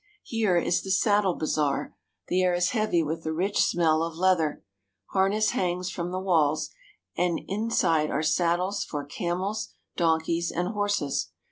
Here 0.23 0.57
is 0.57 0.81
the 0.81 0.89
saddle 0.89 1.35
bazaar. 1.35 1.95
The 2.27 2.41
air 2.41 2.55
is 2.55 2.71
heavy 2.71 3.03
with 3.03 3.21
the 3.23 3.31
rich 3.31 3.59
smell 3.61 4.01
of 4.01 4.15
leather. 4.17 4.63
Harness 5.11 5.51
hangs 5.51 5.91
from 5.91 6.09
the 6.09 6.17
walls, 6.19 6.71
and 7.15 7.39
in 7.47 7.69
side 7.69 8.09
are 8.09 8.23
saddles 8.23 8.83
for 8.83 9.05
camels, 9.05 9.75
donkeys, 9.95 10.49
and 10.51 10.69
horses. 10.69 11.29